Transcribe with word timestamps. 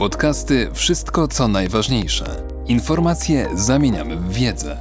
Podcasty 0.00 0.70
Wszystko 0.72 1.28
co 1.28 1.48
najważniejsze. 1.48 2.42
Informacje 2.66 3.48
zamieniamy 3.54 4.16
w 4.16 4.32
wiedzę. 4.32 4.76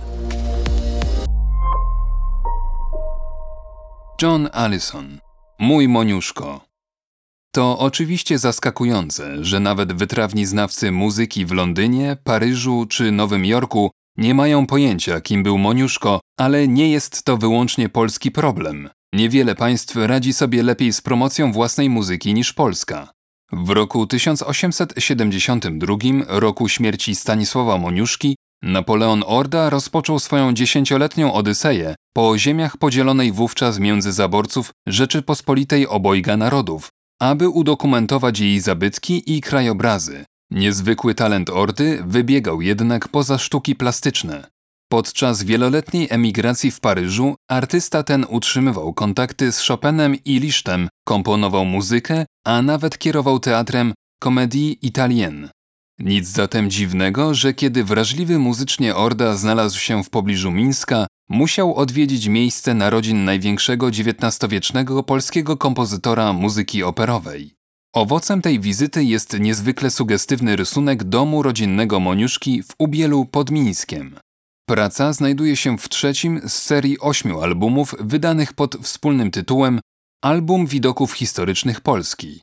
John 4.22 4.50
Allison. 4.54 5.20
Mój 5.60 5.88
Moniuszko. 5.88 6.62
To 7.56 7.80
oczywiście 7.80 8.38
zaskakujące, 8.38 9.46
że 9.46 9.60
nawet 9.60 9.94
wytrawni 9.94 10.46
znawcy 10.46 10.92
muzyki 10.92 11.46
w 11.46 11.52
Londynie, 11.52 12.18
Paryżu 12.24 12.86
czy 12.90 13.12
Nowym 13.12 13.46
Jorku 13.46 13.92
nie 14.18 14.34
mają 14.34 14.68
pojęcia, 14.68 15.22
kim 15.22 15.44
był 15.44 15.58
Moniuszko, 15.58 16.20
ale 16.40 16.68
nie 16.68 16.92
jest 16.92 17.24
to 17.24 17.38
wyłącznie 17.38 17.90
polski 17.90 18.32
problem. 18.32 18.90
Niewiele 19.14 19.56
państw 19.56 19.96
radzi 19.96 20.34
sobie 20.34 20.64
lepiej 20.64 20.94
z 20.94 21.02
promocją 21.02 21.52
własnej 21.52 21.90
muzyki 21.90 22.34
niż 22.34 22.54
Polska. 22.54 23.19
W 23.52 23.70
roku 23.70 24.08
1872, 24.08 25.96
roku 26.28 26.70
śmierci 26.70 27.16
Stanisława 27.16 27.78
Moniuszki, 27.78 28.36
Napoleon 28.64 29.24
Orda 29.26 29.70
rozpoczął 29.70 30.20
swoją 30.20 30.54
dziesięcioletnią 30.54 31.34
odyseję 31.34 31.96
po 32.14 32.38
ziemiach 32.38 32.78
podzielonej 32.78 33.32
wówczas 33.32 33.80
między 33.80 34.12
zaborców 34.12 34.72
Rzeczypospolitej 34.88 35.88
Obojga 35.88 36.38
Narodów, 36.38 36.90
aby 37.22 37.50
udokumentować 37.50 38.40
jej 38.40 38.60
zabytki 38.60 39.38
i 39.38 39.42
krajobrazy. 39.42 40.26
Niezwykły 40.52 41.16
talent 41.16 41.50
Ordy 41.50 42.04
wybiegał 42.08 42.62
jednak 42.62 43.08
poza 43.08 43.38
sztuki 43.38 43.76
plastyczne. 43.76 44.48
Podczas 44.92 45.44
wieloletniej 45.44 46.08
emigracji 46.10 46.72
w 46.72 46.80
Paryżu 46.80 47.36
artysta 47.50 48.04
ten 48.04 48.26
utrzymywał 48.30 48.94
kontakty 48.94 49.52
z 49.52 49.68
Chopinem 49.68 50.16
i 50.26 50.40
Lisztem, 50.40 50.90
komponował 51.08 51.66
muzykę, 51.66 52.26
a 52.46 52.62
nawet 52.62 52.98
kierował 52.98 53.40
teatrem 53.40 53.94
Comédie 54.24 54.72
Italienne. 54.72 55.50
Nic 56.00 56.28
zatem 56.28 56.70
dziwnego, 56.70 57.34
że 57.34 57.54
kiedy 57.54 57.84
wrażliwy 57.84 58.40
muzycznie 58.40 58.96
Orda 58.96 59.36
znalazł 59.36 59.80
się 59.80 60.04
w 60.04 60.10
pobliżu 60.10 60.52
Mińska, 60.52 61.08
musiał 61.30 61.76
odwiedzić 61.76 62.28
miejsce 62.28 62.74
narodzin 62.74 63.26
największego 63.26 63.88
XIX-wiecznego 63.88 65.04
polskiego 65.04 65.58
kompozytora 65.58 66.34
muzyki 66.34 66.84
operowej. 66.84 67.56
Owocem 67.94 68.42
tej 68.42 68.60
wizyty 68.60 69.04
jest 69.04 69.40
niezwykle 69.40 69.92
sugestywny 69.92 70.56
rysunek 70.56 71.04
domu 71.04 71.44
rodzinnego 71.44 72.00
Moniuszki 72.00 72.64
w 72.64 72.68
Ubielu 72.78 73.26
pod 73.26 73.52
Mińskiem. 73.52 74.16
Praca 74.70 75.14
znajduje 75.14 75.56
się 75.56 75.78
w 75.78 75.90
trzecim 75.90 76.42
z 76.48 76.54
serii 76.54 77.00
ośmiu 77.00 77.42
albumów 77.42 77.96
wydanych 78.00 78.54
pod 78.54 78.76
wspólnym 78.76 79.32
tytułem 79.32 79.80
Album 80.24 80.68
Widoków 80.68 81.14
Historycznych 81.14 81.82
Polski. 81.82 82.42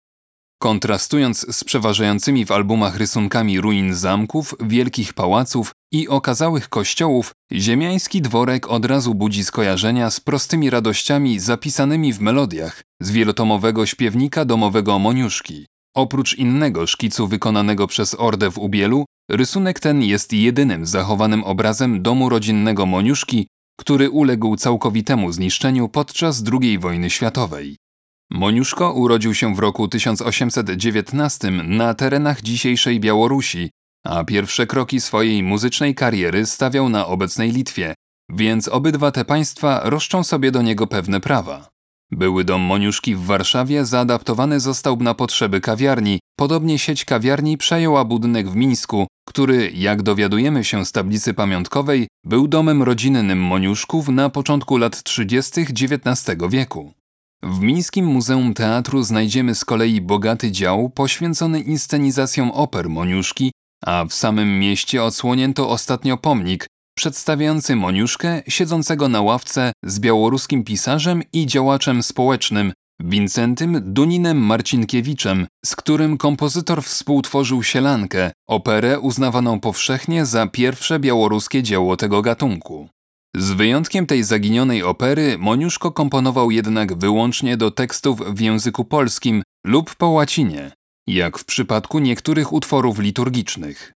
Kontrastując 0.62 1.56
z 1.56 1.64
przeważającymi 1.64 2.46
w 2.46 2.50
albumach 2.50 2.96
rysunkami 2.96 3.60
ruin 3.60 3.94
zamków, 3.94 4.54
wielkich 4.60 5.14
pałaców 5.14 5.72
i 5.92 6.08
okazałych 6.08 6.68
kościołów, 6.68 7.32
ziemiański 7.52 8.22
dworek 8.22 8.70
od 8.70 8.84
razu 8.84 9.14
budzi 9.14 9.44
skojarzenia 9.44 10.10
z 10.10 10.20
prostymi 10.20 10.70
radościami 10.70 11.38
zapisanymi 11.38 12.12
w 12.12 12.20
melodiach 12.20 12.82
z 13.00 13.10
wielotomowego 13.10 13.86
śpiewnika 13.86 14.44
domowego 14.44 14.98
Moniuszki. 14.98 15.66
Oprócz 15.96 16.34
innego 16.34 16.86
szkicu 16.86 17.28
wykonanego 17.28 17.86
przez 17.86 18.14
Ordę 18.18 18.50
w 18.50 18.58
Ubielu, 18.58 19.04
rysunek 19.30 19.80
ten 19.80 20.02
jest 20.02 20.32
jedynym 20.32 20.86
zachowanym 20.86 21.44
obrazem 21.44 22.02
domu 22.02 22.28
rodzinnego 22.28 22.86
Moniuszki, 22.86 23.46
który 23.80 24.10
uległ 24.10 24.56
całkowitemu 24.56 25.32
zniszczeniu 25.32 25.88
podczas 25.88 26.42
II 26.52 26.78
wojny 26.78 27.10
światowej. 27.10 27.76
Moniuszko 28.30 28.92
urodził 28.92 29.34
się 29.34 29.54
w 29.54 29.58
roku 29.58 29.88
1819 29.88 31.50
na 31.50 31.94
terenach 31.94 32.42
dzisiejszej 32.42 33.00
Białorusi, 33.00 33.70
a 34.04 34.24
pierwsze 34.24 34.66
kroki 34.66 35.00
swojej 35.00 35.42
muzycznej 35.42 35.94
kariery 35.94 36.46
stawiał 36.46 36.88
na 36.88 37.06
obecnej 37.06 37.52
Litwie, 37.52 37.94
więc 38.30 38.68
obydwa 38.68 39.10
te 39.10 39.24
państwa 39.24 39.80
roszczą 39.84 40.24
sobie 40.24 40.50
do 40.50 40.62
niego 40.62 40.86
pewne 40.86 41.20
prawa. 41.20 41.68
Były 42.10 42.44
dom 42.44 42.60
Moniuszki 42.60 43.14
w 43.14 43.24
Warszawie 43.24 43.84
zaadaptowany 43.84 44.60
został 44.60 44.96
na 44.96 45.14
potrzeby 45.14 45.60
kawiarni, 45.60 46.18
podobnie 46.36 46.78
sieć 46.78 47.04
kawiarni 47.04 47.58
przejęła 47.58 48.04
budynek 48.04 48.50
w 48.50 48.56
Mińsku, 48.56 49.06
który, 49.26 49.70
jak 49.74 50.02
dowiadujemy 50.02 50.64
się 50.64 50.84
z 50.84 50.92
tablicy 50.92 51.34
pamiątkowej, 51.34 52.08
był 52.24 52.48
domem 52.48 52.82
rodzinnym 52.82 53.38
Moniuszków 53.38 54.08
na 54.08 54.30
początku 54.30 54.76
lat 54.76 55.02
30. 55.02 55.60
XIX 55.60 56.36
wieku. 56.50 56.92
W 57.42 57.60
Mińskim 57.60 58.06
Muzeum 58.06 58.54
Teatru 58.54 59.02
znajdziemy 59.02 59.54
z 59.54 59.64
kolei 59.64 60.00
bogaty 60.00 60.52
dział 60.52 60.90
poświęcony 60.90 61.60
inscenizacjom 61.60 62.50
oper 62.50 62.88
Moniuszki, 62.88 63.52
a 63.86 64.04
w 64.04 64.14
samym 64.14 64.58
mieście 64.58 65.02
odsłonięto 65.04 65.68
ostatnio 65.68 66.16
pomnik 66.16 66.66
przedstawiający 66.96 67.76
Moniuszkę 67.76 68.42
siedzącego 68.48 69.08
na 69.08 69.20
ławce 69.20 69.72
z 69.84 70.00
białoruskim 70.00 70.64
pisarzem 70.64 71.22
i 71.32 71.46
działaczem 71.46 72.02
społecznym 72.02 72.72
Wincentym 73.00 73.92
Duninem 73.92 74.38
Marcinkiewiczem, 74.38 75.46
z 75.64 75.76
którym 75.76 76.18
kompozytor 76.18 76.82
współtworzył 76.82 77.62
Sielankę, 77.62 78.30
operę 78.48 79.00
uznawaną 79.00 79.60
powszechnie 79.60 80.26
za 80.26 80.46
pierwsze 80.46 80.98
białoruskie 80.98 81.62
dzieło 81.62 81.96
tego 81.96 82.22
gatunku. 82.22 82.88
Z 83.36 83.52
wyjątkiem 83.52 84.06
tej 84.06 84.22
zaginionej 84.22 84.82
opery, 84.82 85.38
Moniuszko 85.38 85.92
komponował 85.92 86.50
jednak 86.50 86.98
wyłącznie 86.98 87.56
do 87.56 87.70
tekstów 87.70 88.20
w 88.34 88.40
języku 88.40 88.84
polskim 88.84 89.42
lub 89.66 89.94
po 89.94 90.08
łacinie, 90.08 90.72
jak 91.06 91.38
w 91.38 91.44
przypadku 91.44 91.98
niektórych 91.98 92.52
utworów 92.52 92.98
liturgicznych. 92.98 93.92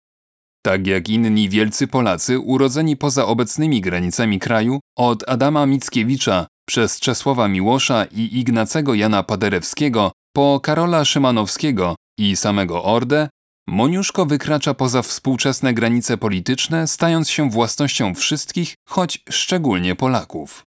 Tak 0.63 0.87
jak 0.87 1.09
inni 1.09 1.49
wielcy 1.49 1.87
Polacy 1.87 2.39
urodzeni 2.39 2.97
poza 2.97 3.27
obecnymi 3.27 3.81
granicami 3.81 4.39
kraju, 4.39 4.81
od 4.97 5.29
Adama 5.29 5.67
Mickiewicza 5.67 6.47
przez 6.69 7.01
Czesława 7.01 7.49
Miłosza 7.49 8.05
i 8.05 8.39
Ignacego 8.39 8.95
Jana 8.95 9.23
Paderewskiego 9.23 10.13
po 10.33 10.61
Karola 10.61 11.05
Szymanowskiego 11.05 11.95
i 12.19 12.37
samego 12.37 12.85
Ordę, 12.85 13.29
Moniuszko 13.69 14.27
wykracza 14.27 14.75
poza 14.75 15.03
współczesne 15.03 15.75
granice 15.75 16.17
polityczne, 16.17 16.87
stając 16.87 17.31
się 17.31 17.51
własnością 17.51 18.15
wszystkich, 18.15 18.75
choć 18.89 19.25
szczególnie 19.31 19.95
Polaków. 19.95 20.63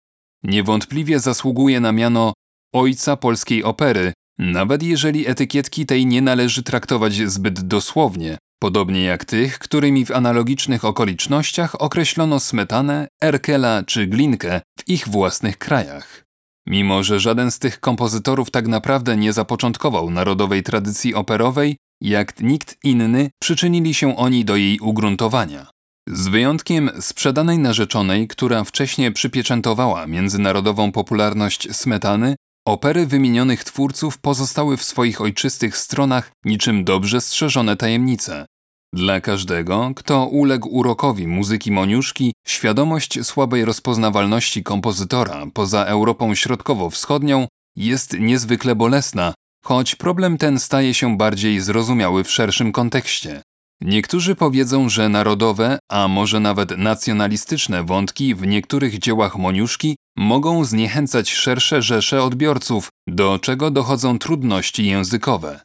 Niewątpliwie 0.43 1.19
zasługuje 1.19 1.79
na 1.79 1.91
miano 1.91 2.33
ojca 2.73 3.17
polskiej 3.17 3.63
opery, 3.63 4.13
nawet 4.37 4.83
jeżeli 4.83 5.27
etykietki 5.27 5.85
tej 5.85 6.05
nie 6.05 6.21
należy 6.21 6.63
traktować 6.63 7.13
zbyt 7.13 7.59
dosłownie, 7.59 8.37
podobnie 8.59 9.03
jak 9.03 9.25
tych, 9.25 9.59
którymi 9.59 10.05
w 10.05 10.11
analogicznych 10.11 10.85
okolicznościach 10.85 11.81
określono 11.81 12.39
Smetanę, 12.39 13.07
Erkela 13.23 13.83
czy 13.83 14.07
Glinkę 14.07 14.61
w 14.79 14.89
ich 14.89 15.07
własnych 15.07 15.57
krajach. 15.57 16.25
Mimo, 16.67 17.03
że 17.03 17.19
żaden 17.19 17.51
z 17.51 17.59
tych 17.59 17.79
kompozytorów 17.79 18.51
tak 18.51 18.67
naprawdę 18.67 19.17
nie 19.17 19.33
zapoczątkował 19.33 20.09
narodowej 20.09 20.63
tradycji 20.63 21.15
operowej, 21.15 21.77
jak 22.01 22.39
nikt 22.41 22.77
inny 22.83 23.29
przyczynili 23.41 23.93
się 23.93 24.17
oni 24.17 24.45
do 24.45 24.55
jej 24.55 24.79
ugruntowania. 24.79 25.67
Z 26.07 26.27
wyjątkiem 26.27 26.89
sprzedanej 26.99 27.59
narzeczonej, 27.59 28.27
która 28.27 28.63
wcześniej 28.63 29.11
przypieczętowała 29.11 30.07
międzynarodową 30.07 30.91
popularność 30.91 31.75
Smetany, 31.75 32.35
opery 32.71 33.05
wymienionych 33.05 33.63
twórców 33.63 34.17
pozostały 34.17 34.77
w 34.77 34.83
swoich 34.83 35.21
ojczystych 35.21 35.77
stronach 35.77 36.31
niczym 36.45 36.83
dobrze 36.83 37.21
strzeżone 37.21 37.77
tajemnice. 37.77 38.45
Dla 38.93 39.21
każdego, 39.21 39.91
kto 39.95 40.25
uległ 40.25 40.69
urokowi 40.69 41.27
muzyki 41.27 41.71
Moniuszki, 41.71 42.33
świadomość 42.47 43.25
słabej 43.25 43.65
rozpoznawalności 43.65 44.63
kompozytora 44.63 45.45
poza 45.53 45.85
Europą 45.85 46.35
Środkowo-Wschodnią 46.35 47.47
jest 47.75 48.19
niezwykle 48.19 48.75
bolesna, 48.75 49.33
choć 49.65 49.95
problem 49.95 50.37
ten 50.37 50.59
staje 50.59 50.93
się 50.93 51.17
bardziej 51.17 51.59
zrozumiały 51.59 52.23
w 52.23 52.31
szerszym 52.31 52.71
kontekście. 52.71 53.41
Niektórzy 53.81 54.35
powiedzą, 54.35 54.89
że 54.89 55.09
narodowe, 55.09 55.79
a 55.89 56.07
może 56.07 56.39
nawet 56.39 56.77
nacjonalistyczne 56.77 57.83
wątki 57.83 58.35
w 58.35 58.47
niektórych 58.47 58.99
dziełach 58.99 59.37
Moniuszki 59.37 59.95
mogą 60.17 60.65
zniechęcać 60.65 61.31
szersze 61.31 61.81
rzesze 61.81 62.23
odbiorców, 62.23 62.89
do 63.07 63.39
czego 63.39 63.71
dochodzą 63.71 64.19
trudności 64.19 64.85
językowe. 64.85 65.61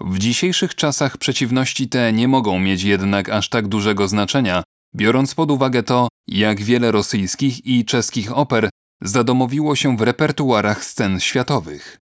W 0.00 0.18
dzisiejszych 0.18 0.74
czasach 0.74 1.16
przeciwności 1.16 1.88
te 1.88 2.12
nie 2.12 2.28
mogą 2.28 2.58
mieć 2.58 2.82
jednak 2.82 3.28
aż 3.28 3.48
tak 3.48 3.68
dużego 3.68 4.08
znaczenia, 4.08 4.62
biorąc 4.94 5.34
pod 5.34 5.50
uwagę 5.50 5.82
to, 5.82 6.08
jak 6.28 6.62
wiele 6.62 6.92
rosyjskich 6.92 7.66
i 7.66 7.84
czeskich 7.84 8.38
oper 8.38 8.70
zadomowiło 9.02 9.76
się 9.76 9.96
w 9.96 10.00
repertuarach 10.00 10.84
scen 10.84 11.20
światowych. 11.20 12.03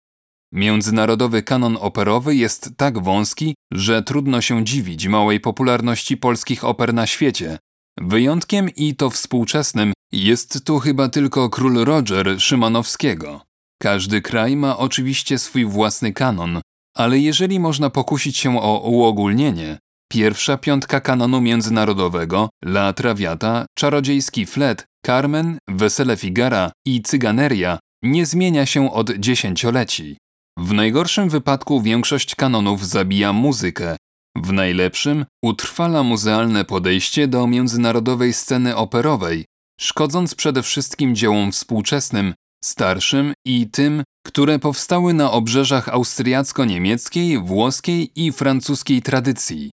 Międzynarodowy 0.53 1.43
kanon 1.43 1.79
operowy 1.81 2.35
jest 2.37 2.71
tak 2.77 2.99
wąski, 2.99 3.55
że 3.73 4.03
trudno 4.03 4.41
się 4.41 4.65
dziwić 4.65 5.09
małej 5.09 5.41
popularności 5.41 6.17
polskich 6.17 6.65
oper 6.65 6.95
na 6.95 7.07
świecie. 7.07 7.59
Wyjątkiem 8.01 8.71
i 8.71 8.95
to 8.95 9.11
współczesnym 9.11 9.93
jest 10.13 10.65
tu 10.65 10.79
chyba 10.79 11.09
tylko 11.09 11.51
król 11.51 11.85
Roger 11.85 12.41
Szymanowskiego. 12.41 13.41
Każdy 13.83 14.23
kraj 14.23 14.57
ma 14.57 14.79
oczywiście 14.79 15.39
swój 15.39 15.65
własny 15.65 16.13
kanon, 16.13 16.61
Ale 16.97 17.19
jeżeli 17.19 17.61
można 17.61 17.91
pokusić 17.91 18.37
się 18.37 18.61
o 18.61 18.81
uogólnienie, 18.81 19.79
pierwsza 20.13 20.57
piątka 20.57 21.01
kanonu 21.01 21.41
międzynarodowego 21.41 22.49
La 22.65 22.93
Traviata, 22.93 23.67
Czarodziejski 23.79 24.47
Flet, 24.47 24.85
Carmen, 25.07 25.59
Wesele 25.69 26.17
Figara 26.17 26.73
i 26.87 27.03
Cyganeria 27.03 27.79
nie 28.03 28.27
zmienia 28.27 28.67
się 28.67 28.93
od 28.93 29.11
dziesięcioleci. 29.11 30.17
W 30.59 30.73
najgorszym 30.73 31.29
wypadku 31.29 31.83
większość 31.83 32.35
kanonów 32.35 32.87
zabija 32.87 33.33
muzykę, 33.33 33.97
w 34.37 34.53
najlepszym 34.53 35.25
utrwala 35.45 36.03
muzealne 36.03 36.65
podejście 36.65 37.29
do 37.29 37.47
międzynarodowej 37.47 38.33
sceny 38.33 38.77
operowej, 38.77 39.45
szkodząc 39.81 40.35
przede 40.35 40.63
wszystkim 40.63 41.15
dziełom 41.15 41.53
współczesnym, 41.53 42.35
starszym 42.65 43.33
i 43.47 43.71
tym, 43.71 44.03
które 44.27 44.59
powstały 44.59 45.15
na 45.15 45.31
obrzeżach 45.33 45.89
austriacko-niemieckiej, 45.89 47.39
włoskiej 47.39 48.25
i 48.25 48.33
francuskiej 48.33 49.03
tradycji. 49.03 49.71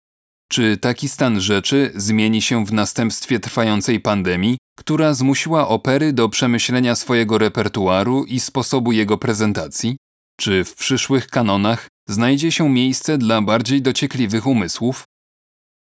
Czy 0.52 0.78
taki 0.78 1.10
stan 1.10 1.42
rzeczy 1.42 1.92
zmieni 1.96 2.42
się 2.42 2.66
w 2.66 2.74
następstwie 2.74 3.40
trwającej 3.40 4.00
pandemii, 4.00 4.58
która 4.80 5.14
zmusiła 5.14 5.68
opery 5.68 6.14
do 6.14 6.30
przemyślenia 6.30 6.96
swojego 6.96 7.38
repertuaru 7.38 8.26
i 8.26 8.40
sposobu 8.40 8.92
jego 8.92 9.18
prezentacji? 9.18 9.98
Czy 10.44 10.64
w 10.64 10.76
przyszłych 10.76 11.28
kanonach 11.28 11.88
znajdzie 12.10 12.52
się 12.52 12.70
miejsce 12.70 13.18
dla 13.18 13.42
bardziej 13.42 13.82
dociekliwych 13.82 14.48
umysłów? 14.48 15.04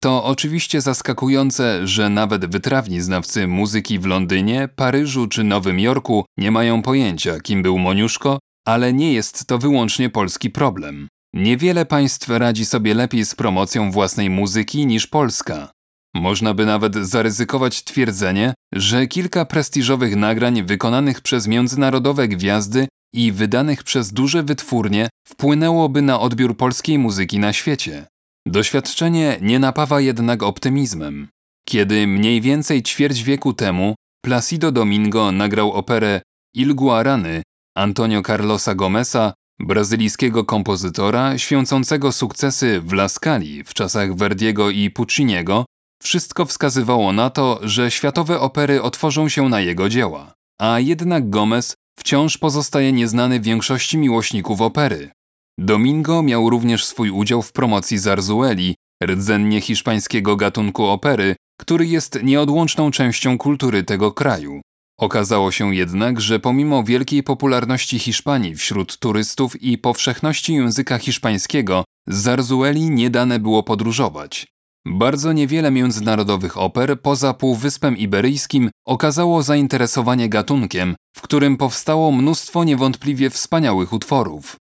To 0.02 0.24
oczywiście 0.24 0.80
zaskakujące, 0.80 1.86
że 1.86 2.08
nawet 2.08 2.46
wytrawni 2.46 3.00
znawcy 3.00 3.46
muzyki 3.46 3.98
w 3.98 4.06
Londynie, 4.06 4.68
Paryżu 4.76 5.26
czy 5.26 5.44
Nowym 5.44 5.80
Jorku 5.80 6.24
nie 6.38 6.50
mają 6.50 6.82
pojęcia, 6.82 7.40
kim 7.40 7.62
był 7.62 7.78
Moniuszko, 7.78 8.38
ale 8.66 8.92
nie 8.92 9.12
jest 9.12 9.46
to 9.46 9.58
wyłącznie 9.58 10.10
polski 10.10 10.50
problem. 10.50 11.08
Niewiele 11.34 11.86
państw 11.86 12.28
radzi 12.28 12.66
sobie 12.66 12.94
lepiej 12.94 13.24
z 13.24 13.34
promocją 13.34 13.90
własnej 13.90 14.30
muzyki 14.30 14.86
niż 14.86 15.06
Polska. 15.06 15.70
Można 16.14 16.54
by 16.54 16.66
nawet 16.66 16.94
zaryzykować 16.94 17.84
twierdzenie, 17.84 18.54
że 18.74 19.06
kilka 19.06 19.44
prestiżowych 19.44 20.16
nagrań 20.16 20.62
wykonanych 20.62 21.20
przez 21.20 21.46
międzynarodowe 21.46 22.28
gwiazdy 22.28 22.88
i 23.16 23.32
wydanych 23.32 23.84
przez 23.84 24.12
duże 24.12 24.42
wytwórnie 24.42 25.08
wpłynęłoby 25.28 26.02
na 26.02 26.20
odbiór 26.20 26.56
polskiej 26.56 26.98
muzyki 26.98 27.38
na 27.38 27.52
świecie. 27.52 28.06
Doświadczenie 28.46 29.38
nie 29.40 29.58
napawa 29.58 30.00
jednak 30.00 30.42
optymizmem. 30.42 31.28
Kiedy 31.68 32.06
mniej 32.06 32.40
więcej 32.40 32.82
ćwierć 32.82 33.22
wieku 33.22 33.52
temu 33.52 33.94
Placido 34.24 34.72
Domingo 34.72 35.32
nagrał 35.32 35.72
operę 35.72 36.20
Il 36.54 36.74
Guarany 36.74 37.42
Antonio 37.76 38.22
Carlosa 38.22 38.74
Gomeza, 38.74 39.32
brazylijskiego 39.60 40.44
kompozytora 40.44 41.38
święcącego 41.38 42.12
sukcesy 42.12 42.80
w 42.80 42.92
La 42.92 43.08
Scali 43.08 43.64
w 43.64 43.74
czasach 43.74 44.14
Verdiego 44.14 44.70
i 44.70 44.90
Pucciniego, 44.90 45.64
wszystko 46.02 46.46
wskazywało 46.46 47.12
na 47.12 47.30
to, 47.30 47.60
że 47.62 47.90
światowe 47.90 48.40
opery 48.40 48.82
otworzą 48.82 49.28
się 49.28 49.48
na 49.48 49.60
jego 49.60 49.88
dzieła. 49.88 50.32
A 50.60 50.80
jednak 50.80 51.30
Gomez 51.30 51.74
wciąż 51.98 52.38
pozostaje 52.38 52.92
nieznany 52.92 53.40
większości 53.40 53.98
miłośników 53.98 54.60
opery. 54.60 55.10
Domingo 55.58 56.22
miał 56.22 56.50
również 56.50 56.84
swój 56.84 57.10
udział 57.10 57.42
w 57.42 57.52
promocji 57.52 57.98
Zarzueli, 57.98 58.74
rdzennie 59.04 59.60
hiszpańskiego 59.60 60.36
gatunku 60.36 60.84
opery, 60.84 61.36
który 61.60 61.86
jest 61.86 62.18
nieodłączną 62.22 62.90
częścią 62.90 63.38
kultury 63.38 63.82
tego 63.82 64.12
kraju. 64.12 64.60
Okazało 65.00 65.52
się 65.52 65.74
jednak, 65.74 66.20
że 66.20 66.40
pomimo 66.40 66.84
wielkiej 66.84 67.22
popularności 67.22 67.98
Hiszpanii 67.98 68.56
wśród 68.56 68.98
turystów 68.98 69.62
i 69.62 69.78
powszechności 69.78 70.54
języka 70.54 70.98
hiszpańskiego, 70.98 71.84
z 72.06 72.16
Zarzueli 72.16 72.90
nie 72.90 73.10
dane 73.10 73.38
było 73.38 73.62
podróżować. 73.62 74.46
Bardzo 74.88 75.32
niewiele 75.32 75.70
międzynarodowych 75.70 76.58
oper 76.58 77.00
poza 77.00 77.34
Półwyspem 77.34 77.96
Iberyjskim 77.96 78.70
okazało 78.86 79.42
zainteresowanie 79.42 80.28
gatunkiem, 80.28 80.96
w 81.16 81.20
którym 81.20 81.56
powstało 81.56 82.12
mnóstwo 82.12 82.64
niewątpliwie 82.64 83.30
wspaniałych 83.30 83.92
utworów. 83.92 84.56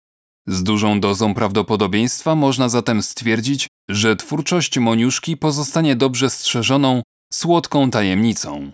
Z 0.48 0.64
dużą 0.64 1.00
dozą 1.00 1.34
prawdopodobieństwa 1.34 2.36
można 2.36 2.70
zatem 2.70 3.02
stwierdzić, 3.02 3.68
że 3.90 4.16
twórczość 4.16 4.80
Moniuszki 4.80 5.38
pozostanie 5.38 5.96
dobrze 5.96 6.30
strzeżoną, 6.30 7.02
słodką 7.34 7.92
tajemnicą. 7.92 8.72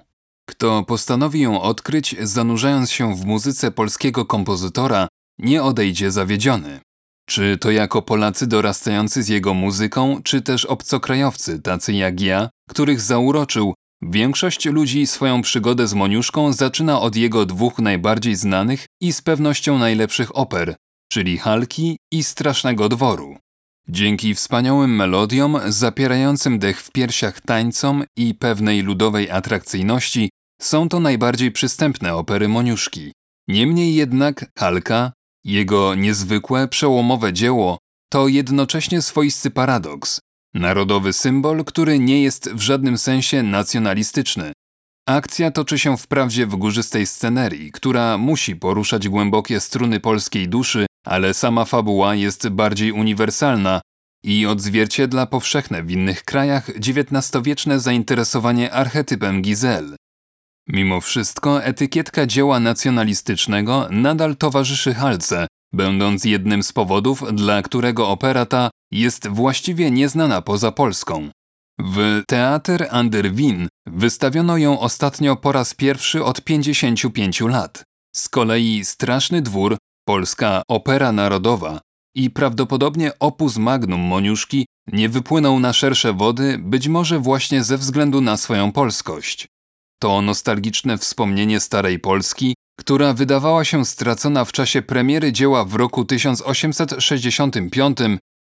Kto 0.49 0.83
postanowi 0.83 1.41
ją 1.41 1.61
odkryć, 1.61 2.15
zanurzając 2.21 2.91
się 2.91 3.15
w 3.15 3.25
muzyce 3.25 3.71
polskiego 3.71 4.25
kompozytora, 4.25 5.07
nie 5.39 5.63
odejdzie 5.63 6.11
zawiedziony. 6.11 6.79
Czy 7.29 7.57
to 7.57 7.71
jako 7.71 8.01
Polacy 8.01 8.47
dorastający 8.47 9.23
z 9.23 9.27
jego 9.27 9.53
muzyką, 9.53 10.21
czy 10.23 10.41
też 10.41 10.65
obcokrajowcy, 10.65 11.61
tacy 11.61 11.93
jak 11.93 12.21
ja, 12.21 12.49
których 12.69 13.01
zauroczył, 13.01 13.73
większość 14.01 14.65
ludzi 14.65 15.07
swoją 15.07 15.41
przygodę 15.41 15.87
z 15.87 15.93
Moniuszką 15.93 16.53
zaczyna 16.53 17.01
od 17.01 17.15
jego 17.15 17.45
dwóch 17.45 17.79
najbardziej 17.79 18.35
znanych 18.35 18.85
i 19.01 19.13
z 19.13 19.21
pewnością 19.21 19.77
najlepszych 19.77 20.37
oper, 20.37 20.75
czyli 21.11 21.37
Halki 21.37 21.97
i 22.11 22.23
Strasznego 22.23 22.89
Dworu. 22.89 23.37
Dzięki 23.89 24.35
wspaniałym 24.35 24.95
melodiom, 24.95 25.59
zapierającym 25.67 26.59
dech 26.59 26.81
w 26.81 26.91
piersiach 26.91 27.41
tańcom 27.41 28.03
i 28.17 28.35
pewnej 28.35 28.81
ludowej 28.81 29.31
atrakcyjności, 29.31 30.29
są 30.61 30.89
to 30.89 30.99
najbardziej 30.99 31.51
przystępne 31.51 32.15
opery 32.15 32.47
Moniuszki. 32.47 33.11
Niemniej 33.47 33.95
jednak 33.95 34.45
Halka, 34.57 35.11
jego 35.47 35.95
niezwykłe, 35.95 36.67
przełomowe 36.67 37.33
dzieło, 37.33 37.77
to 38.09 38.27
jednocześnie 38.27 39.01
swoisty 39.01 39.51
paradoks. 39.51 40.19
Narodowy 40.53 41.13
symbol, 41.13 41.63
który 41.65 41.99
nie 41.99 42.23
jest 42.23 42.49
w 42.53 42.61
żadnym 42.61 42.97
sensie 42.97 43.43
nacjonalistyczny. 43.43 44.53
Akcja 45.07 45.51
toczy 45.51 45.79
się 45.79 45.97
wprawdzie 45.97 46.45
w 46.45 46.55
górzystej 46.55 47.07
scenerii, 47.07 47.71
która 47.71 48.17
musi 48.17 48.55
poruszać 48.55 49.09
głębokie 49.09 49.59
struny 49.59 49.99
polskiej 49.99 50.49
duszy, 50.49 50.85
ale 51.05 51.33
sama 51.33 51.65
fabuła 51.65 52.15
jest 52.15 52.49
bardziej 52.49 52.91
uniwersalna 52.91 53.81
i 54.23 54.45
odzwierciedla 54.45 55.25
powszechne 55.25 55.83
w 55.83 55.91
innych 55.91 56.23
krajach 56.23 56.69
XIX-wieczne 56.69 57.79
zainteresowanie 57.79 58.73
archetypem 58.73 59.41
Gizel. 59.41 59.95
Mimo 60.67 61.01
wszystko 61.01 61.63
etykietka 61.63 62.25
dzieła 62.25 62.59
nacjonalistycznego 62.59 63.87
nadal 63.91 64.35
towarzyszy 64.35 64.93
Halce, 64.93 65.47
będąc 65.73 66.25
jednym 66.25 66.63
z 66.63 66.73
powodów, 66.73 67.23
dla 67.33 67.61
którego 67.61 68.09
opera 68.09 68.45
ta 68.45 68.69
jest 68.91 69.27
właściwie 69.27 69.91
nieznana 69.91 70.41
poza 70.41 70.71
Polską. 70.71 71.29
W 71.79 72.21
Teater 72.27 72.87
an 72.91 73.09
der 73.09 73.33
Wien 73.33 73.67
wystawiono 73.85 74.57
ją 74.57 74.79
ostatnio 74.79 75.35
po 75.35 75.51
raz 75.51 75.73
pierwszy 75.73 76.23
od 76.23 76.41
55 76.41 77.41
lat. 77.41 77.83
Z 78.15 78.29
kolei 78.29 78.85
Straszny 78.85 79.41
Dwór, 79.41 79.77
polska 80.07 80.61
opera 80.67 81.11
narodowa 81.11 81.79
i 82.15 82.29
prawdopodobnie 82.29 83.19
opus 83.19 83.57
magnum 83.57 84.01
Moniuszki 84.01 84.65
nie 84.87 85.09
wypłynął 85.09 85.59
na 85.59 85.73
szersze 85.73 86.13
wody, 86.13 86.57
być 86.57 86.87
może 86.87 87.19
właśnie 87.19 87.63
ze 87.63 87.77
względu 87.77 88.21
na 88.21 88.37
swoją 88.37 88.71
polskość. 88.71 89.47
To 89.99 90.21
nostalgiczne 90.21 90.97
wspomnienie 90.97 91.59
starej 91.59 91.99
Polski, 91.99 92.55
która 92.79 93.13
wydawała 93.13 93.65
się 93.65 93.85
stracona 93.85 94.45
w 94.45 94.51
czasie 94.51 94.81
premiery 94.81 95.31
dzieła 95.31 95.65
w 95.65 95.75
roku 95.75 96.05
1865 96.05 97.97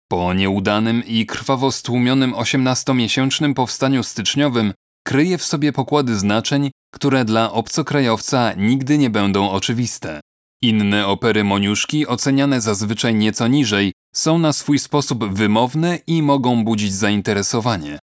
po 0.08 0.34
nieudanym 0.34 1.02
i 1.06 1.26
krwawo 1.26 1.72
stłumionym 1.72 2.32
18-miesięcznym 2.32 3.54
powstaniu 3.54 4.02
styczniowym, 4.02 4.72
kryje 5.06 5.38
w 5.38 5.44
sobie 5.44 5.72
pokłady 5.72 6.18
znaczeń, 6.18 6.70
które 6.94 7.24
dla 7.24 7.52
obcokrajowca 7.52 8.52
nigdy 8.56 8.98
nie 8.98 9.10
będą 9.10 9.50
oczywiste. 9.50 10.20
Inne 10.62 11.06
opery 11.06 11.44
Moniuszki, 11.44 12.06
oceniane 12.06 12.60
zazwyczaj 12.60 13.14
nieco 13.14 13.48
niżej, 13.48 13.92
są 14.14 14.38
na 14.38 14.52
swój 14.52 14.78
sposób 14.78 15.24
wymowne 15.34 15.98
i 16.06 16.22
mogą 16.22 16.64
budzić 16.64 16.92
zainteresowanie 16.92 17.98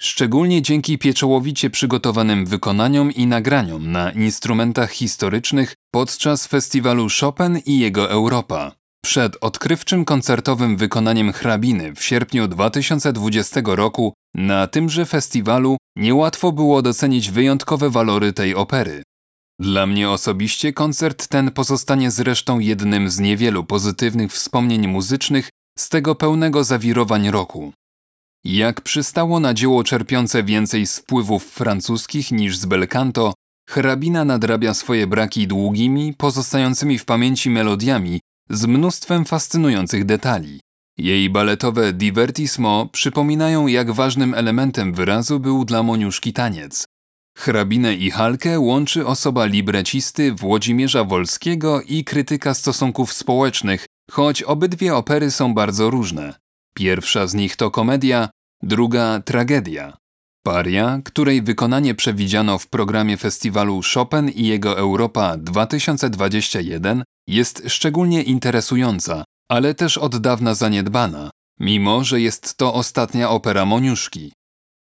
szczególnie 0.00 0.62
dzięki 0.62 0.98
pieczołowicie 0.98 1.70
przygotowanym 1.70 2.46
wykonaniom 2.46 3.12
i 3.12 3.26
nagraniom 3.26 3.92
na 3.92 4.12
instrumentach 4.12 4.90
historycznych 4.90 5.74
podczas 5.90 6.46
festiwalu 6.46 7.06
Chopin 7.20 7.58
i 7.66 7.78
jego 7.78 8.10
Europa. 8.10 8.72
Przed 9.04 9.36
odkrywczym 9.40 10.04
koncertowym 10.04 10.76
wykonaniem 10.76 11.32
hrabiny 11.32 11.94
w 11.94 12.04
sierpniu 12.04 12.48
2020 12.48 13.60
roku 13.64 14.12
na 14.34 14.66
tymże 14.66 15.06
festiwalu 15.06 15.76
niełatwo 15.96 16.52
było 16.52 16.82
docenić 16.82 17.30
wyjątkowe 17.30 17.90
walory 17.90 18.32
tej 18.32 18.54
opery. 18.54 19.02
Dla 19.60 19.86
mnie 19.86 20.10
osobiście 20.10 20.72
koncert 20.72 21.28
ten 21.28 21.50
pozostanie 21.50 22.10
zresztą 22.10 22.58
jednym 22.58 23.10
z 23.10 23.18
niewielu 23.18 23.64
pozytywnych 23.64 24.32
wspomnień 24.32 24.86
muzycznych 24.88 25.48
z 25.78 25.88
tego 25.88 26.14
pełnego 26.14 26.64
zawirowań 26.64 27.30
roku. 27.30 27.72
Jak 28.44 28.80
przystało 28.80 29.40
na 29.40 29.54
dzieło 29.54 29.84
czerpiące 29.84 30.42
więcej 30.42 30.86
z 30.86 30.98
wpływów 30.98 31.44
francuskich 31.44 32.32
niż 32.32 32.56
z 32.56 32.66
belcanto, 32.66 33.34
hrabina 33.68 34.24
nadrabia 34.24 34.74
swoje 34.74 35.06
braki 35.06 35.46
długimi, 35.46 36.14
pozostającymi 36.14 36.98
w 36.98 37.04
pamięci 37.04 37.50
melodiami 37.50 38.20
z 38.50 38.66
mnóstwem 38.66 39.24
fascynujących 39.24 40.04
detali. 40.04 40.60
Jej 40.98 41.30
baletowe 41.30 41.92
divertissement 41.92 42.90
przypominają, 42.90 43.66
jak 43.66 43.92
ważnym 43.92 44.34
elementem 44.34 44.92
wyrazu 44.92 45.40
był 45.40 45.64
dla 45.64 45.82
Moniuszki 45.82 46.32
taniec. 46.32 46.84
Hrabinę 47.38 47.94
i 47.94 48.10
Halkę 48.10 48.60
łączy 48.60 49.06
osoba 49.06 49.44
librecisty 49.44 50.32
Włodzimierza 50.32 51.04
Wolskiego 51.04 51.82
i 51.82 52.04
krytyka 52.04 52.54
stosunków 52.54 53.12
społecznych, 53.12 53.86
choć 54.10 54.42
obydwie 54.42 54.94
opery 54.96 55.30
są 55.30 55.54
bardzo 55.54 55.90
różne. 55.90 56.43
Pierwsza 56.74 57.26
z 57.26 57.34
nich 57.34 57.56
to 57.56 57.70
komedia, 57.70 58.28
druga 58.62 59.20
tragedia. 59.24 59.96
Paria, 60.46 61.00
której 61.04 61.42
wykonanie 61.42 61.94
przewidziano 61.94 62.58
w 62.58 62.66
programie 62.66 63.16
festiwalu 63.16 63.80
Chopin 63.94 64.28
i 64.28 64.46
jego 64.46 64.78
Europa 64.78 65.36
2021, 65.36 67.04
jest 67.28 67.62
szczególnie 67.66 68.22
interesująca, 68.22 69.24
ale 69.50 69.74
też 69.74 69.98
od 69.98 70.16
dawna 70.16 70.54
zaniedbana, 70.54 71.30
mimo 71.60 72.04
że 72.04 72.20
jest 72.20 72.56
to 72.56 72.74
ostatnia 72.74 73.30
opera 73.30 73.64
Moniuszki. 73.64 74.32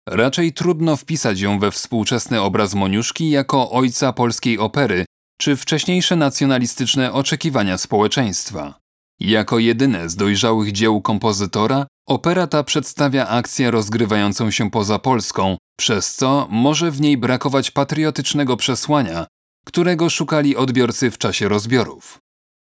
Raczej 0.10 0.53
trudno 0.53 0.98
wpisać 0.98 1.39
ją 1.39 1.60
we 1.60 1.72
współczesny 1.72 2.41
obraz 2.41 2.74
Moniuszki 2.74 3.29
jako 3.29 3.72
ojca 3.72 4.13
polskiej 4.13 4.60
opery, 4.60 5.05
czy 5.41 5.55
wcześniejsze 5.55 6.15
nacjonalistyczne 6.15 7.13
oczekiwania 7.13 7.77
społeczeństwa. 7.77 8.79
Jako 9.20 9.60
jedyne 9.60 10.10
z 10.10 10.16
dojrzałych 10.16 10.72
dzieł 10.72 11.02
kompozytora, 11.02 11.88
opera 12.08 12.48
ta 12.48 12.64
przedstawia 12.64 13.28
akcję 13.28 13.72
rozgrywającą 13.72 14.52
się 14.52 14.72
poza 14.72 15.00
Polską, 15.00 15.58
przez 15.80 16.16
co 16.16 16.48
może 16.52 16.92
w 16.92 17.02
niej 17.02 17.18
brakować 17.18 17.72
patriotycznego 17.72 18.58
przesłania, 18.58 19.28
którego 19.66 20.10
szukali 20.10 20.56
odbiorcy 20.56 21.12
w 21.12 21.18
czasie 21.18 21.48
rozbiorów. 21.50 22.20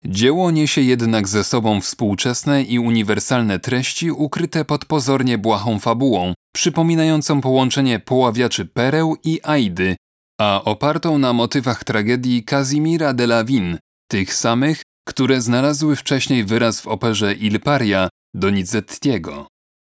Dzieło 0.05 0.51
niesie 0.51 0.81
jednak 0.81 1.27
ze 1.27 1.43
sobą 1.43 1.81
współczesne 1.81 2.63
i 2.63 2.79
uniwersalne 2.79 3.59
treści 3.59 4.11
ukryte 4.11 4.65
pod 4.65 4.85
pozornie 4.85 5.37
błahą 5.37 5.79
fabułą, 5.79 6.33
przypominającą 6.55 7.41
połączenie 7.41 7.99
poławiaczy 7.99 8.65
pereł 8.65 9.17
i 9.23 9.39
Aidy, 9.43 9.95
a 10.39 10.61
opartą 10.63 11.17
na 11.17 11.33
motywach 11.33 11.83
tragedii 11.83 12.43
Kazimira 12.43 13.13
de 13.13 13.23
la 13.23 13.43
Vigne, 13.43 13.77
tych 14.07 14.33
samych, 14.33 14.81
które 15.07 15.41
znalazły 15.41 15.95
wcześniej 15.95 16.43
wyraz 16.43 16.81
w 16.81 16.87
operze 16.87 17.33
Il 17.33 17.59
Paria 17.59 18.09
Donizettiego. 18.33 19.47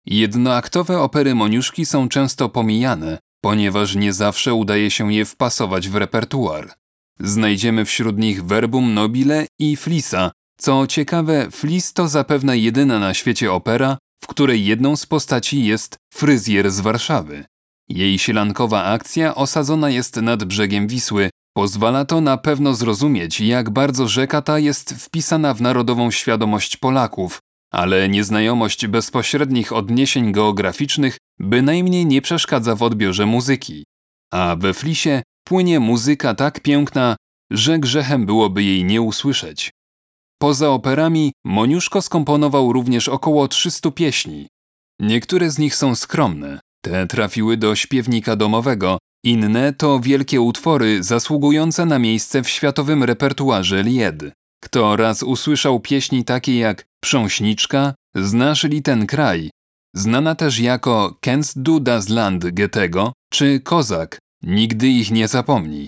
Jednoaktowe 0.06 1.00
opery 1.00 1.36
Moniuszki 1.36 1.86
są 1.86 2.10
często 2.10 2.50
pomijane, 2.50 3.20
ponieważ 3.42 3.96
nie 3.96 4.14
zawsze 4.14 4.54
udaje 4.54 4.92
się 4.92 5.14
je 5.14 5.26
wpasować 5.26 5.90
w 5.90 5.96
repertuar. 5.96 6.74
Znajdziemy 7.20 7.86
wśród 7.86 8.18
nich 8.18 8.46
Verbum 8.46 8.94
Nobile 8.94 9.48
i 9.60 9.76
Flisa. 9.76 10.32
Co 10.58 10.88
ciekawe, 10.88 11.48
Flis 11.52 11.94
to 11.94 12.08
zapewne 12.08 12.58
jedyna 12.58 13.00
na 13.00 13.14
świecie 13.14 13.52
opera, 13.52 13.98
w 14.24 14.28
której 14.28 14.66
jedną 14.66 14.96
z 14.96 15.06
postaci 15.06 15.66
jest 15.66 15.96
fryzjer 16.14 16.72
z 16.72 16.80
Warszawy. 16.80 17.46
Jej 17.90 18.20
sielankowa 18.20 18.84
akcja 18.84 19.36
osadzona 19.36 19.90
jest 19.90 20.16
nad 20.16 20.44
brzegiem 20.44 20.88
Wisły. 20.88 21.30
Pozwala 21.54 22.06
to 22.06 22.22
na 22.22 22.38
pewno 22.38 22.74
zrozumieć, 22.74 23.42
jak 23.42 23.70
bardzo 23.70 24.08
rzeka 24.08 24.42
ta 24.42 24.60
jest 24.60 24.94
wpisana 24.94 25.54
w 25.54 25.62
narodową 25.62 26.12
świadomość 26.12 26.78
Polaków, 26.78 27.40
ale 27.72 28.10
nieznajomość 28.10 28.88
bezpośrednich 28.88 29.74
odniesień 29.74 30.32
geograficznych 30.32 31.18
bynajmniej 31.40 32.06
nie 32.06 32.22
przeszkadza 32.22 32.76
w 32.76 32.84
odbiorze 32.84 33.26
muzyki. 33.26 33.86
A 34.34 34.56
we 34.60 34.74
Flisie 34.74 35.24
płynie 35.44 35.80
muzyka 35.80 36.36
tak 36.36 36.60
piękna, 36.60 37.16
że 37.52 37.80
grzechem 37.80 38.26
byłoby 38.26 38.64
jej 38.64 38.84
nie 38.84 39.02
usłyszeć. 39.02 39.72
Poza 40.42 40.70
operami 40.70 41.32
Moniuszko 41.46 42.02
skomponował 42.02 42.74
również 42.74 43.08
około 43.08 43.48
300 43.48 43.92
pieśni. 43.92 44.48
Niektóre 45.00 45.52
z 45.52 45.60
nich 45.60 45.76
są 45.76 45.96
skromne, 45.96 46.60
te 46.84 47.08
trafiły 47.08 47.58
do 47.58 47.76
śpiewnika 47.76 48.36
domowego, 48.36 48.98
inne 49.24 49.74
to 49.74 50.00
wielkie 50.00 50.42
utwory 50.42 51.04
zasługujące 51.04 51.86
na 51.86 52.00
miejsce 52.00 52.44
w 52.44 52.50
światowym 52.50 53.04
repertuarze 53.04 53.84
Lied. 53.84 54.24
Kto 54.64 54.96
raz 54.96 55.24
usłyszał 55.24 55.80
pieśni 55.80 56.24
takie 56.24 56.58
jak 56.60 56.86
Prząśniczka, 57.04 57.94
Znasz 58.16 58.64
li 58.64 58.82
ten 58.82 59.08
kraj, 59.08 59.50
znana 59.96 60.36
też 60.36 60.60
jako 60.60 61.18
Kennst 61.22 61.62
du 61.62 61.80
das 61.80 62.10
Land 62.10 62.52
Goethego 62.52 63.14
czy 63.34 63.60
Kozak, 63.60 64.20
nigdy 64.44 64.88
ich 64.88 65.12
nie 65.12 65.28
zapomni. 65.28 65.88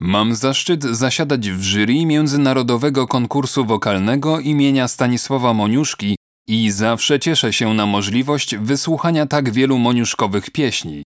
Mam 0.00 0.34
zaszczyt 0.34 0.84
zasiadać 0.84 1.50
w 1.50 1.62
jury 1.62 2.06
Międzynarodowego 2.06 3.06
Konkursu 3.06 3.64
Wokalnego 3.64 4.40
imienia 4.40 4.88
Stanisława 4.88 5.54
Moniuszki 5.54 6.16
i 6.48 6.70
zawsze 6.70 7.20
cieszę 7.20 7.52
się 7.52 7.74
na 7.74 7.86
możliwość 7.86 8.56
wysłuchania 8.56 9.26
tak 9.26 9.50
wielu 9.50 9.78
moniuszkowych 9.78 10.50
pieśni. 10.50 11.02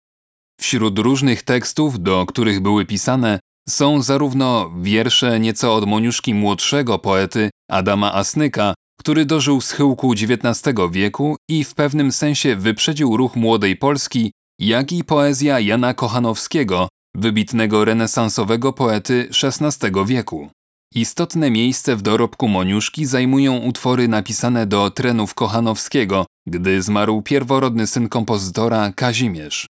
Wśród 0.62 1.00
różnych 1.00 1.44
tekstów, 1.44 2.00
do 2.00 2.26
których 2.26 2.60
były 2.60 2.86
pisane, 2.86 3.40
są 3.70 4.02
zarówno 4.02 4.72
wiersze 4.82 5.40
nieco 5.40 5.76
od 5.76 5.86
Moniuszki 5.86 6.34
młodszego 6.34 7.00
poety 7.00 7.50
Adama 7.72 8.14
Asnyka, 8.14 8.74
który 9.00 9.26
dożył 9.26 9.62
schyłku 9.62 10.14
XIX 10.14 10.76
wieku 10.92 11.36
i 11.50 11.64
w 11.64 11.76
pewnym 11.76 12.12
sensie 12.12 12.56
wyprzedził 12.56 13.18
ruch 13.18 13.36
młodej 13.36 13.76
Polski, 13.76 14.32
jak 14.60 14.92
i 14.92 15.04
poezja 15.04 15.60
Jana 15.60 15.94
Kochanowskiego, 15.94 16.88
wybitnego 17.16 17.86
renesansowego 17.86 18.74
poety 18.74 19.30
XVI 19.44 19.92
wieku. 20.06 20.50
Istotne 20.96 21.52
miejsce 21.52 21.96
w 21.96 22.02
dorobku 22.02 22.48
Moniuszki 22.48 23.06
zajmują 23.06 23.58
utwory 23.58 24.08
napisane 24.08 24.66
do 24.66 24.92
trenów 24.92 25.34
Kochanowskiego, 25.34 26.26
gdy 26.48 26.82
zmarł 26.82 27.22
pierworodny 27.22 27.88
syn 27.88 28.10
kompozytora 28.10 28.94
Kazimierz. 28.96 29.66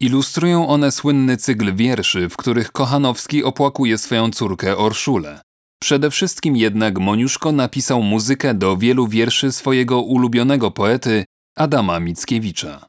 Ilustrują 0.00 0.68
one 0.68 0.92
słynny 0.92 1.36
cykl 1.36 1.74
wierszy, 1.74 2.28
w 2.28 2.36
których 2.36 2.72
Kochanowski 2.72 3.44
opłakuje 3.44 3.98
swoją 3.98 4.30
córkę 4.30 4.76
Orszulę. 4.76 5.40
Przede 5.82 6.10
wszystkim 6.10 6.56
jednak 6.56 6.98
Moniuszko 6.98 7.52
napisał 7.52 8.02
muzykę 8.02 8.54
do 8.54 8.76
wielu 8.76 9.08
wierszy 9.08 9.52
swojego 9.52 10.02
ulubionego 10.02 10.70
poety 10.70 11.24
Adama 11.56 12.00
Mickiewicza. 12.00 12.86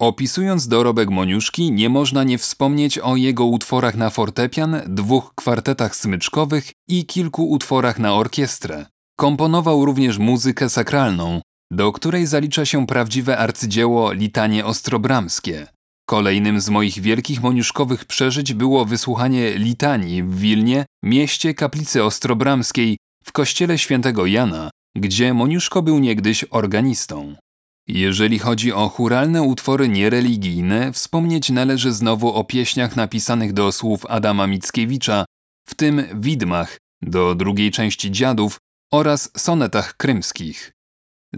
Opisując 0.00 0.68
dorobek 0.68 1.10
Moniuszki, 1.10 1.72
nie 1.72 1.88
można 1.88 2.24
nie 2.24 2.38
wspomnieć 2.38 2.98
o 2.98 3.16
jego 3.16 3.44
utworach 3.44 3.94
na 3.94 4.10
fortepian, 4.10 4.80
dwóch 4.86 5.34
kwartetach 5.34 5.96
smyczkowych 5.96 6.70
i 6.88 7.06
kilku 7.06 7.50
utworach 7.50 7.98
na 7.98 8.14
orkiestrę. 8.14 8.86
Komponował 9.16 9.84
również 9.84 10.18
muzykę 10.18 10.70
sakralną, 10.70 11.40
do 11.72 11.92
której 11.92 12.26
zalicza 12.26 12.64
się 12.64 12.86
prawdziwe 12.86 13.38
arcydzieło 13.38 14.12
Litanie 14.12 14.64
Ostrobramskie. 14.64 15.73
Kolejnym 16.06 16.60
z 16.60 16.68
moich 16.68 17.00
wielkich 17.00 17.42
moniuszkowych 17.42 18.04
przeżyć 18.04 18.54
było 18.54 18.84
wysłuchanie 18.84 19.58
litanii 19.58 20.22
w 20.22 20.38
Wilnie, 20.38 20.84
mieście 21.02 21.54
kaplicy 21.54 22.04
Ostrobramskiej, 22.04 22.96
w 23.24 23.32
kościele 23.32 23.78
świętego 23.78 24.26
Jana, 24.26 24.70
gdzie 24.96 25.34
Moniuszko 25.34 25.82
był 25.82 25.98
niegdyś 25.98 26.44
organistą. 26.50 27.36
Jeżeli 27.88 28.38
chodzi 28.38 28.72
o 28.72 28.88
churalne 28.88 29.42
utwory 29.42 29.88
niereligijne, 29.88 30.92
wspomnieć 30.92 31.50
należy 31.50 31.92
znowu 31.92 32.34
o 32.34 32.44
pieśniach 32.44 32.96
napisanych 32.96 33.52
do 33.52 33.72
słów 33.72 34.06
Adama 34.06 34.46
Mickiewicza, 34.46 35.24
w 35.68 35.74
tym 35.74 36.04
widmach, 36.14 36.78
do 37.02 37.34
drugiej 37.34 37.70
części 37.70 38.10
dziadów 38.10 38.58
oraz 38.92 39.30
sonetach 39.36 39.96
krymskich. 39.96 40.73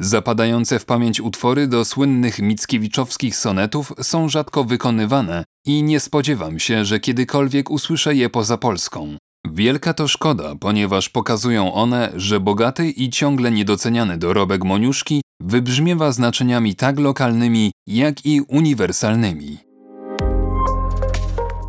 Zapadające 0.01 0.79
w 0.79 0.85
pamięć 0.85 1.21
utwory 1.21 1.67
do 1.67 1.85
słynnych 1.85 2.39
Mickiewiczowskich 2.39 3.37
sonetów 3.37 3.93
są 4.03 4.29
rzadko 4.29 4.65
wykonywane 4.65 5.45
i 5.67 5.83
nie 5.83 6.01
spodziewam 6.01 6.59
się, 6.59 6.85
że 6.85 7.01
kiedykolwiek 7.01 7.71
usłyszę 7.71 8.15
je 8.15 8.31
poza 8.31 8.57
Polską. 8.57 9.17
Wielka 9.53 9.95
to 9.95 10.09
szkoda, 10.09 10.55
ponieważ 10.61 11.09
pokazują 11.09 11.75
one, 11.75 12.13
że 12.17 12.41
bogaty 12.41 12.91
i 12.91 13.11
ciągle 13.11 13.51
niedoceniany 13.51 14.19
dorobek 14.19 14.65
Moniuszki 14.65 15.23
wybrzmiewa 15.41 16.13
znaczeniami 16.13 16.75
tak 16.75 16.99
lokalnymi, 16.99 17.73
jak 17.87 18.27
i 18.27 18.41
uniwersalnymi. 18.41 19.59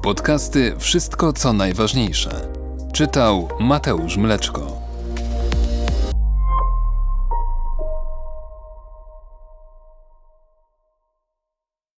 Podcasty 0.03 0.75
Wszystko 0.79 1.33
co 1.33 1.53
najważniejsze. 1.53 2.47
Czytał 2.93 3.49
Mateusz 3.59 4.17
Mleczko. 4.17 4.86